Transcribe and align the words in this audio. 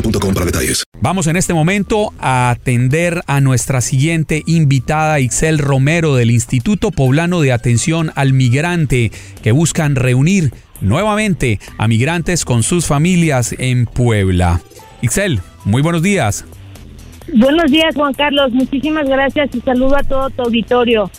boostmobile.com 0.00 0.34
para 0.34 0.46
detalles. 0.46 0.84
Vamos 1.00 1.26
en 1.26 1.36
este 1.36 1.54
momento 1.54 2.12
a 2.20 2.50
atender 2.50 3.22
a 3.26 3.40
nuestra 3.40 3.80
siguiente 3.80 4.42
invitada, 4.46 5.20
Ixel 5.20 5.58
Romero, 5.58 6.14
del 6.14 6.30
Instituto 6.30 6.90
Poblano 6.90 7.40
de 7.40 7.52
Atención 7.52 8.12
al 8.14 8.32
Migrante, 8.32 9.12
que 9.42 9.52
buscan 9.52 9.96
reunir 9.96 10.52
nuevamente 10.80 11.60
a 11.76 11.88
migrantes 11.88 12.44
con 12.44 12.62
sus 12.62 12.86
familias 12.86 13.54
en 13.58 13.86
Puebla. 13.86 14.60
Ixel, 15.02 15.40
muy 15.64 15.82
buenos 15.82 16.02
días. 16.02 16.44
Buenos 17.34 17.70
días, 17.70 17.94
Juan 17.94 18.14
Carlos. 18.14 18.52
Muchísimas 18.52 19.06
gracias 19.06 19.50
y 19.54 19.60
saludo 19.60 19.96
a 19.96 20.02
todo 20.02 20.30
tu 20.30 20.42
auditorio. 20.42 21.10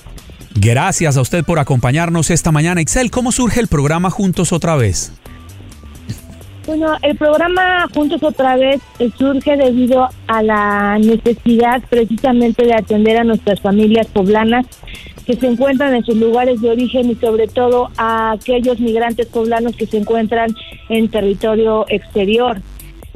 Gracias 0.55 1.15
a 1.15 1.21
usted 1.21 1.43
por 1.45 1.59
acompañarnos 1.59 2.31
esta 2.31 2.51
mañana. 2.51 2.81
Ixel, 2.81 3.11
¿cómo 3.11 3.31
surge 3.31 3.59
el 3.59 3.67
programa 3.67 4.09
Juntos 4.09 4.51
otra 4.51 4.75
vez? 4.75 5.13
Bueno, 6.69 6.95
el 7.01 7.17
programa 7.17 7.87
Juntos 7.95 8.21
otra 8.21 8.55
vez 8.55 8.79
eh, 8.99 9.09
surge 9.17 9.57
debido 9.57 10.07
a 10.27 10.43
la 10.43 10.99
necesidad 10.99 11.81
precisamente 11.89 12.63
de 12.63 12.75
atender 12.75 13.17
a 13.17 13.23
nuestras 13.23 13.59
familias 13.59 14.05
poblanas 14.05 14.67
que 15.25 15.33
se 15.33 15.47
encuentran 15.47 15.95
en 15.95 16.03
sus 16.03 16.15
lugares 16.15 16.61
de 16.61 16.69
origen 16.69 17.09
y 17.09 17.15
sobre 17.15 17.47
todo 17.47 17.89
a 17.97 18.33
aquellos 18.33 18.79
migrantes 18.79 19.25
poblanos 19.25 19.75
que 19.75 19.87
se 19.87 19.97
encuentran 19.97 20.55
en 20.89 21.09
territorio 21.09 21.87
exterior. 21.89 22.61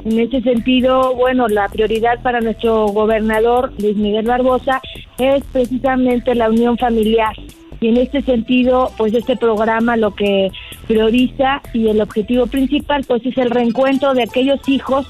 En 0.04 0.18
ese 0.18 0.40
sentido, 0.40 1.14
bueno, 1.14 1.46
la 1.46 1.68
prioridad 1.68 2.20
para 2.24 2.40
nuestro 2.40 2.88
gobernador 2.88 3.72
Luis 3.78 3.96
Miguel 3.96 4.26
Barbosa 4.26 4.82
es 5.16 5.44
precisamente 5.52 6.34
la 6.34 6.50
unión 6.50 6.76
familiar. 6.76 7.36
Y 7.80 7.88
en 7.88 7.96
este 7.98 8.22
sentido, 8.22 8.90
pues 8.96 9.12
este 9.14 9.36
programa 9.36 9.96
lo 9.96 10.14
que 10.14 10.50
prioriza 10.86 11.60
y 11.72 11.88
el 11.88 12.00
objetivo 12.00 12.46
principal 12.46 13.04
pues 13.06 13.24
es 13.26 13.36
el 13.38 13.50
reencuentro 13.50 14.14
de 14.14 14.22
aquellos 14.22 14.60
hijos 14.68 15.06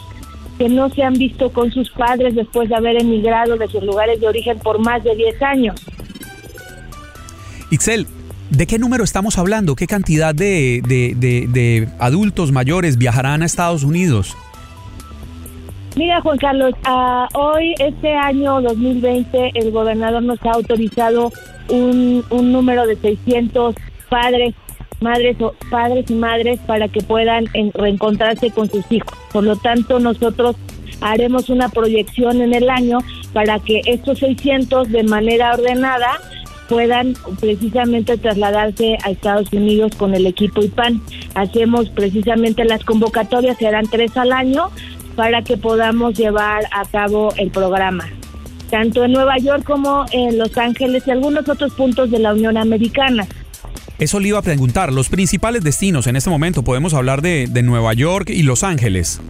que 0.59 0.69
no 0.69 0.89
se 0.91 1.03
han 1.03 1.15
visto 1.15 1.51
con 1.53 1.71
sus 1.73 1.91
padres 1.91 2.35
después 2.35 2.69
de 2.69 2.77
haber 2.77 2.97
emigrado 3.01 3.57
de 3.57 3.67
sus 3.69 3.83
lugares 3.83 4.21
de 4.21 4.29
origen 4.29 4.59
por 4.59 4.79
más 4.79 5.03
de 5.05 5.15
10 5.17 5.43
años. 5.43 5.77
Ixel, 7.71 8.07
¿de 8.51 8.67
qué 8.67 8.79
número 8.79 9.05
estamos 9.05 9.39
hablando? 9.39 9.75
¿Qué 9.75 9.87
cantidad 9.87 10.35
de- 10.35 10.81
de- 10.87 11.15
de 11.49 11.89
adultos 11.99 12.53
mayores 12.53 12.99
viajarán 12.99 13.43
a 13.43 13.47
Estados 13.47 13.83
Unidos? 13.85 14.37
Mira, 15.97 16.21
Juan 16.23 16.39
Carlos, 16.39 16.75
ah, 16.85 17.29
hoy, 17.35 17.75
este 17.79 18.13
año 18.15 18.61
2020, 18.63 19.53
el 19.55 19.71
gobernador 19.71 20.23
nos 20.23 20.45
ha 20.45 20.51
autorizado 20.53 21.31
un, 21.69 22.25
un 22.31 22.53
número 22.53 22.85
de 22.87 22.97
600 22.97 23.77
padres, 24.09 24.55
madres 25.01 25.41
o 25.41 25.55
padres 25.71 26.11
y 26.11 26.15
madres 26.15 26.59
para 26.67 26.89
que 26.89 27.01
puedan 27.01 27.45
en- 27.55 27.73
reencontrarse 27.73 28.51
con 28.51 28.69
sus 28.69 28.85
hijos. 28.91 29.13
Por 29.33 29.45
lo 29.45 29.55
tanto, 29.57 30.01
nosotros 30.01 30.57
haremos 31.01 31.49
una 31.49 31.69
proyección 31.69 32.41
en 32.41 32.55
el 32.55 32.71
año 32.71 32.99
para 33.33 33.61
que 33.61 33.81
estos 33.87 34.19
600 34.19 34.91
de 34.91 35.05
manera 35.05 35.53
ordenada 35.55 36.11
puedan 36.69 37.15
precisamente 37.41 38.17
trasladarse 38.17 38.97
a 39.05 39.11
Estados 39.11 39.53
Unidos 39.53 39.95
con 39.97 40.15
el 40.15 40.27
equipo 40.27 40.63
IPAN. 40.63 41.03
Hacemos 41.35 41.91
precisamente 41.91 42.65
las 42.65 42.83
convocatorias, 42.85 43.59
serán 43.59 43.87
tres 43.87 44.17
al 44.17 44.33
año, 44.33 44.71
para 45.17 45.43
que 45.43 45.57
podamos 45.57 46.19
llevar 46.19 46.65
a 46.73 46.85
cabo 46.85 47.33
el 47.37 47.51
programa, 47.51 48.09
tanto 48.71 49.05
en 49.05 49.13
Nueva 49.13 49.39
York 49.39 49.65
como 49.65 50.07
en 50.13 50.39
Los 50.39 50.57
Ángeles 50.59 51.05
y 51.07 51.11
algunos 51.11 51.49
otros 51.49 51.73
puntos 51.75 52.11
de 52.11 52.19
la 52.19 52.33
Unión 52.33 52.57
Americana. 52.57 53.27
Eso 53.99 54.19
le 54.19 54.29
iba 54.29 54.39
a 54.39 54.43
preguntar. 54.43 54.93
Los 54.93 55.09
principales 55.09 55.63
destinos 55.63 56.07
en 56.07 56.17
este 56.17 56.31
momento, 56.31 56.65
podemos 56.65 56.95
hablar 56.95 57.23
de, 57.23 57.47
de 57.49 57.63
Nueva 57.63 57.95
York 57.95 58.31
y 58.31 58.43
Los 58.43 58.65
Ángeles. 58.65 59.21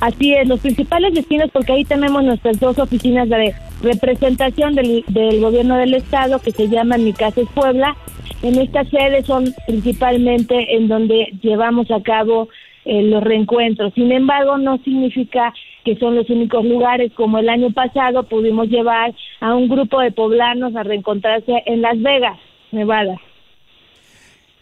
Así 0.00 0.34
es, 0.34 0.48
los 0.48 0.58
principales 0.58 1.14
destinos, 1.14 1.48
porque 1.52 1.72
ahí 1.72 1.84
tenemos 1.84 2.24
nuestras 2.24 2.58
dos 2.58 2.76
oficinas 2.78 3.28
de 3.28 3.54
representación 3.82 4.74
del, 4.74 5.04
del 5.06 5.40
gobierno 5.40 5.76
del 5.76 5.94
estado 5.94 6.40
que 6.40 6.50
se 6.50 6.68
llaman 6.68 7.04
Mi 7.04 7.12
Casa 7.12 7.40
es 7.40 7.48
Puebla. 7.54 7.96
En 8.42 8.58
estas 8.58 8.88
sedes 8.88 9.26
son 9.26 9.54
principalmente 9.66 10.76
en 10.76 10.88
donde 10.88 11.32
llevamos 11.40 11.88
a 11.92 12.02
cabo 12.02 12.48
eh, 12.84 13.02
los 13.02 13.22
reencuentros. 13.22 13.92
Sin 13.94 14.10
embargo, 14.12 14.58
no 14.58 14.78
significa 14.78 15.52
que 15.84 15.96
son 15.96 16.16
los 16.16 16.28
únicos 16.30 16.64
lugares. 16.64 17.12
Como 17.14 17.38
el 17.38 17.48
año 17.48 17.70
pasado 17.72 18.24
pudimos 18.24 18.68
llevar 18.68 19.14
a 19.40 19.54
un 19.54 19.68
grupo 19.68 20.00
de 20.00 20.12
poblanos 20.12 20.74
a 20.76 20.82
reencontrarse 20.82 21.62
en 21.66 21.82
Las 21.82 22.00
Vegas, 22.00 22.38
Nevada. 22.70 23.16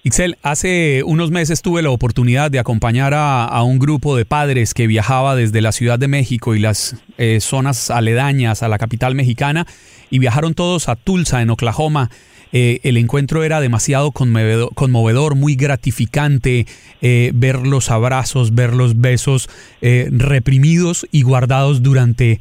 Ixel, 0.02 0.38
hace 0.42 1.02
unos 1.04 1.30
meses 1.30 1.60
tuve 1.60 1.82
la 1.82 1.90
oportunidad 1.90 2.50
de 2.50 2.58
acompañar 2.58 3.12
a, 3.14 3.62
un 3.62 3.78
grupo 3.78 4.16
de 4.16 4.24
padres 4.24 4.72
que 4.72 4.86
viajaba 4.86 5.36
desde 5.36 5.60
la 5.60 5.72
Ciudad 5.72 5.98
de 5.98 6.08
México 6.08 6.54
y 6.54 6.58
las 6.58 6.96
eh, 7.18 7.38
zonas 7.40 7.90
aledañas 7.90 8.62
a 8.62 8.68
la 8.68 8.78
capital 8.78 9.14
mexicana 9.14 9.66
y 10.08 10.18
viajaron 10.18 10.54
todos 10.54 10.88
a 10.88 10.96
Tulsa, 10.96 11.42
en 11.42 11.50
Oklahoma. 11.50 12.08
Eh, 12.52 12.80
el 12.82 12.96
encuentro 12.96 13.44
era 13.44 13.60
demasiado 13.60 14.12
conmovedor, 14.12 15.34
muy 15.34 15.54
gratificante, 15.54 16.66
eh, 17.00 17.30
ver 17.34 17.66
los 17.66 17.90
abrazos, 17.90 18.54
ver 18.54 18.74
los 18.74 19.00
besos 19.00 19.48
eh, 19.80 20.08
reprimidos 20.10 21.06
y 21.12 21.22
guardados 21.22 21.82
durante 21.82 22.40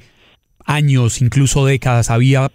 años, 0.66 1.22
incluso 1.22 1.66
décadas. 1.66 2.10
Había 2.10 2.52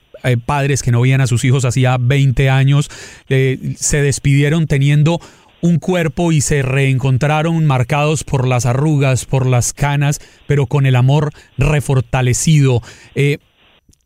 padres 0.47 0.83
que 0.83 0.91
no 0.91 1.03
veían 1.03 1.21
a 1.21 1.27
sus 1.27 1.45
hijos 1.45 1.67
hacía 1.67 1.99
20 2.01 2.49
años, 2.49 2.91
se 3.29 4.01
despidieron 4.01 4.67
teniendo 4.67 5.21
un 5.61 5.79
cuerpo 5.79 6.33
y 6.33 6.41
se 6.41 6.63
reencontraron 6.63 7.67
marcados 7.67 8.25
por 8.25 8.49
las 8.49 8.65
arrugas, 8.65 9.27
por 9.27 9.45
las 9.45 9.75
canas, 9.75 10.23
pero 10.47 10.67
con 10.67 10.87
el 10.87 10.97
amor 10.97 11.31
refortalecido. 11.59 12.81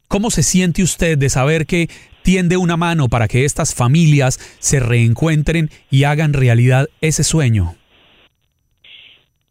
¿Cómo 0.08 0.32
se 0.32 0.42
siente 0.42 0.82
usted 0.82 1.16
de 1.18 1.28
saber 1.28 1.66
que 1.66 1.88
tiende 2.28 2.58
una 2.58 2.76
mano 2.76 3.08
para 3.08 3.26
que 3.26 3.46
estas 3.46 3.74
familias 3.74 4.36
se 4.58 4.80
reencuentren 4.80 5.70
y 5.90 6.04
hagan 6.04 6.34
realidad 6.34 6.88
ese 7.00 7.24
sueño? 7.24 7.72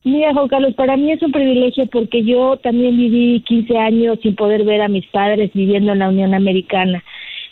Mira, 0.04 0.32
Juan 0.32 0.48
Carlos, 0.48 0.76
para 0.76 0.96
mí 0.96 1.12
es 1.12 1.20
un 1.24 1.32
privilegio 1.32 1.88
porque 1.88 2.24
yo 2.24 2.58
también 2.58 2.96
viví 2.96 3.44
15 3.48 3.78
años 3.80 4.20
sin 4.22 4.36
poder 4.36 4.64
ver 4.64 4.84
a 4.84 4.90
mis 4.90 5.08
padres 5.08 5.50
viviendo 5.56 5.94
en 5.94 5.98
la 5.98 6.10
Unión 6.10 6.36
Americana. 6.36 7.04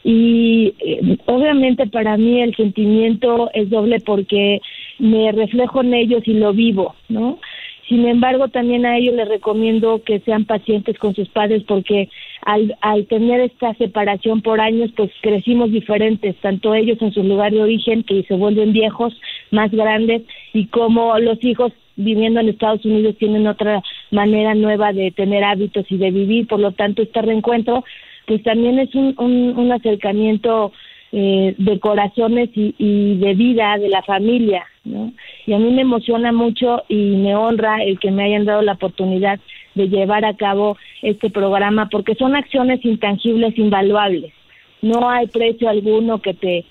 Y 0.04 0.76
eh, 0.78 1.18
obviamente 1.26 1.88
para 1.88 2.18
mí 2.18 2.44
el 2.44 2.56
sentimiento 2.56 3.50
es 3.56 3.72
doble 3.72 4.02
porque 4.02 4.62
me 5.00 5.32
reflejo 5.32 5.82
en 5.82 5.96
ellos 5.96 6.22
y 6.28 6.34
lo 6.34 6.54
vivo, 6.54 6.94
¿no? 7.10 7.40
Sin 7.88 8.08
embargo, 8.08 8.48
también 8.48 8.86
a 8.86 8.98
ellos 8.98 9.16
les 9.16 9.28
recomiendo 9.28 10.02
que 10.04 10.20
sean 10.20 10.46
pacientes 10.46 10.98
con 10.98 11.14
sus 11.14 11.30
padres 11.30 11.64
porque 11.68 12.10
al, 12.46 12.78
al 12.82 13.08
tener 13.08 13.42
esta 13.42 13.74
separación 13.74 14.42
por 14.42 14.62
años, 14.62 14.92
pues 14.96 15.12
crecimos 15.22 15.72
diferentes, 15.72 16.36
tanto 16.38 16.74
ellos 16.74 17.02
en 17.02 17.12
su 17.12 17.24
lugar 17.24 17.52
de 17.52 17.64
origen, 17.64 18.04
que 18.04 18.24
se 18.24 18.36
vuelven 18.36 18.72
viejos, 18.72 19.14
más 19.52 19.72
grandes, 19.72 20.22
y 20.54 20.68
como 20.68 21.18
los 21.20 21.44
hijos 21.44 21.74
viviendo 21.96 22.40
en 22.40 22.50
Estados 22.50 22.86
Unidos 22.86 23.16
tienen 23.18 23.48
otra 23.48 23.82
manera 24.12 24.54
nueva 24.54 24.94
de 24.94 25.12
tener 25.12 25.44
hábitos 25.44 25.86
y 25.90 25.98
de 25.98 26.12
vivir, 26.12 26.48
por 26.48 26.60
lo 26.60 26.72
tanto 26.72 27.02
este 27.02 27.22
reencuentro 27.22 27.84
pues 28.26 28.42
también 28.44 28.80
es 28.80 28.94
un, 28.96 29.14
un, 29.18 29.72
acercamiento 29.72 30.72
eh, 31.12 31.54
de 31.58 31.80
corazones 31.80 32.50
y, 32.56 32.74
y, 32.78 33.18
de 33.18 33.36
vida 33.36 33.78
de 33.78 33.90
la 33.90 34.02
familia, 34.02 34.66
¿no? 34.84 35.14
Y 35.46 35.54
a 35.54 35.60
mí 35.60 35.72
me 35.72 35.84
emociona 35.84 36.32
mucho 36.32 36.84
y 36.90 36.96
me 37.18 37.36
honra 37.36 37.84
el 37.84 38.00
que 38.00 38.10
me 38.10 38.24
hayan 38.24 38.46
dado 38.46 38.64
la 38.64 38.74
oportunidad 38.74 39.40
de 39.76 39.88
llevar 39.90 40.26
a 40.26 40.36
cabo 40.36 40.78
este 41.02 41.30
programa 41.30 41.90
porque 41.90 42.16
son 42.16 42.36
acciones 42.36 42.84
intangibles, 42.84 43.58
invaluables. 43.58 44.34
No 44.82 45.10
hay 45.10 45.28
precio 45.28 45.70
alguno 45.70 46.22
que 46.22 46.34
te 46.34 46.66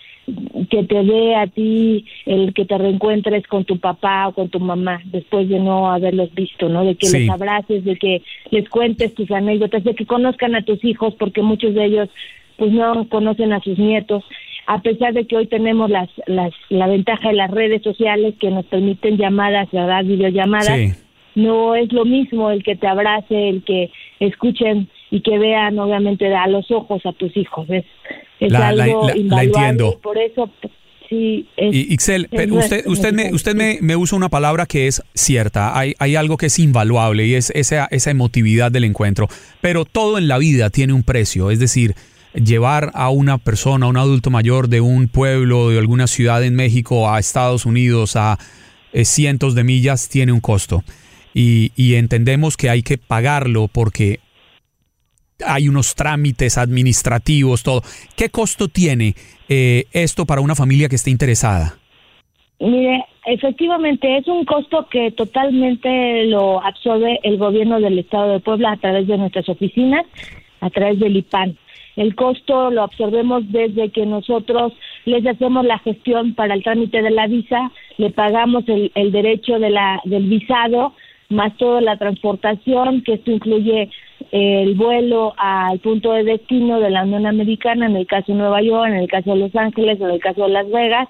que 0.71 0.85
te 0.85 1.05
dé 1.05 1.35
a 1.37 1.47
ti 1.47 2.07
el 2.25 2.55
que 2.55 2.65
te 2.65 2.79
reencuentres 2.79 3.47
con 3.47 3.65
tu 3.67 3.79
papá 3.79 4.29
o 4.29 4.33
con 4.33 4.49
tu 4.49 4.59
mamá 4.59 5.03
después 5.05 5.51
de 5.51 5.59
no 5.61 5.91
haberlos 5.93 6.33
visto, 6.35 6.71
¿no? 6.71 6.83
De 6.83 6.95
que 6.95 7.07
Sí. 7.07 7.19
les 7.21 7.31
abraces, 7.31 7.85
de 7.85 7.97
que 7.97 8.23
les 8.51 8.67
cuentes 8.71 9.15
tus 9.15 9.31
anécdotas, 9.31 9.85
de 9.85 9.95
que 9.95 10.07
conozcan 10.07 10.55
a 10.55 10.63
tus 10.63 10.83
hijos, 10.83 11.15
porque 11.19 11.43
muchos 11.43 11.75
de 11.75 11.85
ellos 11.85 12.09
pues 12.57 12.73
no 12.73 13.07
conocen 13.11 13.53
a 13.53 13.61
sus 13.61 13.79
nietos, 13.79 14.25
a 14.67 14.81
pesar 14.81 15.13
de 15.13 15.27
que 15.27 15.37
hoy 15.37 15.47
tenemos 15.47 15.91
las, 15.91 16.09
las, 16.27 16.53
la 16.71 16.87
ventaja 16.87 17.29
de 17.29 17.35
las 17.35 17.51
redes 17.51 17.83
sociales 17.83 18.35
que 18.41 18.51
nos 18.51 18.65
permiten 18.67 19.19
llamadas, 19.19 19.69
¿verdad? 19.73 20.05
Videollamadas. 20.05 20.69
Sí. 20.79 21.04
No 21.35 21.75
es 21.75 21.93
lo 21.93 22.05
mismo 22.05 22.51
el 22.51 22.63
que 22.63 22.77
te 22.77 22.87
abrace, 22.87 23.49
el 23.49 23.65
que 23.65 23.91
escuchen 24.21 24.89
y 25.11 25.21
que 25.21 25.39
vean 25.39 25.79
obviamente 25.79 26.33
a 26.35 26.47
los 26.47 26.71
ojos 26.71 27.05
a 27.07 27.13
tus 27.13 27.37
hijos. 27.37 27.69
Es, 27.71 27.85
es 28.41 28.53
La- 28.53 28.69
algo 28.69 29.09
la- 29.09 29.15
la 29.15 29.21
invaluable 29.21 29.69
entiendo. 29.69 30.01
por 30.01 30.17
eso 30.19 30.51
sí 31.09 31.47
es, 31.57 31.75
Y 31.75 31.93
Ixel, 31.93 32.29
es 32.31 32.51
usted, 32.51 32.87
usted, 32.87 33.13
me, 33.13 33.33
usted 33.35 33.55
me, 33.55 33.79
me 33.81 33.97
usa 33.97 34.17
una 34.17 34.29
palabra 34.29 34.67
que 34.67 34.87
es 34.87 35.03
cierta. 35.15 35.77
Hay, 35.79 35.95
hay 35.99 36.17
algo 36.17 36.37
que 36.37 36.47
es 36.47 36.59
invaluable 36.59 37.27
y 37.27 37.35
es 37.35 37.51
esa, 37.51 37.87
esa 37.91 38.11
emotividad 38.11 38.71
del 38.73 38.85
encuentro. 38.85 39.29
Pero 39.61 39.85
todo 39.85 40.19
en 40.19 40.29
la 40.29 40.39
vida 40.39 40.71
tiene 40.71 40.93
un 40.93 41.03
precio. 41.03 41.51
Es 41.51 41.59
decir, 41.59 41.95
llevar 42.35 42.91
a 42.95 43.11
una 43.11 43.39
persona, 43.39 43.87
a 43.87 43.89
un 43.89 43.97
adulto 43.97 44.31
mayor 44.31 44.69
de 44.69 44.81
un 44.81 45.09
pueblo, 45.09 45.71
de 45.71 45.79
alguna 45.79 46.07
ciudad 46.07 46.43
en 46.45 46.55
México 46.55 47.11
a 47.11 47.19
Estados 47.19 47.67
Unidos 47.67 48.17
a 48.17 48.39
eh, 48.93 49.05
cientos 49.05 49.55
de 49.55 49.65
millas 49.65 50.09
tiene 50.09 50.33
un 50.33 50.41
costo. 50.41 50.83
Y, 51.35 51.73
y 51.75 51.97
entendemos 51.97 52.57
que 52.57 52.71
hay 52.71 52.83
que 52.83 52.97
pagarlo 52.97 53.69
porque 53.69 54.21
hay 55.45 55.69
unos 55.69 55.95
trámites 55.95 56.59
administrativos, 56.59 57.63
todo. 57.63 57.83
¿Qué 58.17 58.29
costo 58.31 58.69
tiene 58.69 59.15
eh, 59.49 59.85
esto 59.93 60.27
para 60.27 60.41
una 60.41 60.55
familia 60.55 60.89
que 60.89 60.97
esté 60.97 61.11
interesada? 61.11 61.75
Mire, 62.61 63.05
efectivamente 63.27 64.17
es 64.17 64.29
un 64.29 64.45
costo 64.45 64.87
que 64.89 65.11
totalmente 65.11 66.25
lo 66.27 66.65
absorbe 66.65 67.19
el 67.23 67.37
gobierno 67.37 67.81
del 67.81 67.99
estado 67.99 68.33
de 68.33 68.41
Puebla 68.41 68.73
a 68.73 68.77
través 68.77 69.07
de 69.07 69.19
nuestras 69.19 69.49
oficinas, 69.49 70.07
a 70.61 70.71
través 70.71 70.99
del 71.01 71.17
IPAN. 71.17 71.59
El 71.97 72.15
costo 72.15 72.71
lo 72.71 72.83
absorbemos 72.83 73.51
desde 73.53 73.91
que 73.91 74.05
nosotros 74.05 74.73
les 75.05 75.25
hacemos 75.27 75.65
la 75.65 75.79
gestión 75.79 76.35
para 76.35 76.55
el 76.55 76.63
trámite 76.63 77.03
de 77.03 77.11
la 77.11 77.27
visa, 77.27 77.71
le 77.99 78.11
pagamos 78.11 78.69
el, 78.69 78.91
el 78.95 79.13
derecho 79.13 79.59
de 79.59 79.71
la, 79.71 80.01
del 80.05 80.25
visado, 80.29 80.95
más 81.31 81.57
toda 81.57 81.81
la 81.81 81.97
transportación, 81.97 83.03
que 83.03 83.15
esto 83.15 83.31
incluye 83.31 83.91
eh, 84.33 84.63
el 84.63 84.75
vuelo 84.75 85.35
al 85.37 85.79
punto 85.81 86.13
de 86.13 86.25
destino 86.25 86.81
de 86.81 86.91
la 86.91 87.03
Unión 87.05 87.27
Americana, 87.27 87.87
en 87.87 87.97
el 87.97 88.07
caso 88.07 88.33
de 88.33 88.39
Nueva 88.39 88.63
York, 88.63 88.89
en 88.89 88.97
el 88.99 89.09
caso 89.09 89.31
de 89.33 89.37
Los 89.41 89.55
Ángeles, 89.57 90.01
en 90.01 90.11
el 90.11 90.21
caso 90.21 90.43
de 90.45 90.49
Las 90.51 90.71
Vegas, 90.71 91.09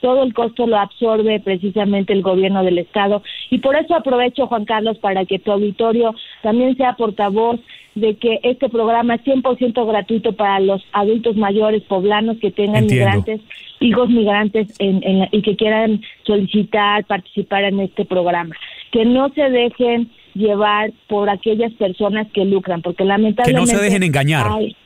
todo 0.00 0.24
el 0.24 0.34
costo 0.34 0.66
lo 0.66 0.78
absorbe 0.78 1.38
precisamente 1.38 2.12
el 2.12 2.22
gobierno 2.22 2.64
del 2.64 2.78
estado 2.78 3.22
y 3.50 3.58
por 3.58 3.76
eso 3.76 3.94
aprovecho 3.94 4.48
Juan 4.48 4.64
Carlos 4.64 4.98
para 4.98 5.24
que 5.26 5.38
tu 5.38 5.52
auditorio 5.52 6.12
también 6.42 6.76
sea 6.76 6.94
portavoz 6.94 7.60
de 7.94 8.16
que 8.16 8.40
este 8.42 8.68
programa 8.68 9.14
es 9.14 9.20
100% 9.22 9.86
gratuito 9.86 10.32
para 10.32 10.58
los 10.58 10.82
adultos 10.92 11.36
mayores 11.36 11.82
poblanos 11.82 12.38
que 12.38 12.50
tengan 12.50 12.82
Entiendo. 12.84 13.04
migrantes, 13.06 13.40
hijos 13.78 14.08
migrantes 14.10 14.74
en, 14.80 15.04
en 15.04 15.18
la- 15.20 15.28
y 15.30 15.40
que 15.42 15.54
quieran 15.54 16.00
solicitar, 16.26 17.04
participar 17.04 17.62
en 17.64 17.78
este 17.80 18.04
programa. 18.04 18.56
Que 18.92 19.04
no 19.04 19.28
se 19.30 19.50
dejen 19.50 20.10
llevar 20.34 20.92
por 21.08 21.28
aquellas 21.28 21.72
personas 21.72 22.28
que 22.32 22.44
lucran, 22.44 22.80
porque 22.82 23.04
lamentablemente... 23.04 23.72
dejen 23.82 24.02
engañar. 24.04 24.46
hay- 24.48 24.76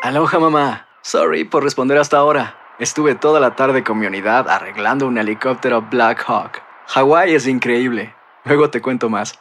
Aloha 0.03 0.39
mamá. 0.39 0.87
Sorry 1.03 1.45
por 1.45 1.63
responder 1.63 1.99
hasta 1.99 2.19
ahora. 2.19 2.57
Estuve 2.79 3.15
toda 3.15 3.41
la 3.41 3.55
tarde 3.57 3.85
con 3.85 3.99
mi 3.99 4.07
unidad 4.07 4.49
arreglando 4.49 5.07
un 5.07 5.19
helicóptero 5.19 5.83
Black 5.83 6.25
Hawk. 6.27 6.63
Hawái 6.89 7.35
es 7.35 7.47
increíble. 7.47 8.15
Luego 8.45 8.71
te 8.71 8.83
cuento 8.83 9.09
más. 9.09 9.35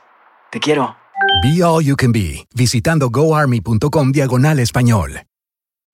Te 0.51 0.59
quiero. 0.59 0.95
Be 1.41 1.63
All 1.63 1.83
You 1.83 1.95
Can 1.95 2.11
Be, 2.11 2.45
visitando 2.53 3.09
goarmy.com 3.09 4.11
diagonal 4.11 4.59
español. 4.59 5.23